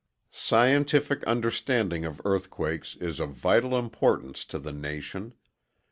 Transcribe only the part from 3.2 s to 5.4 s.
vital importance to the Nation.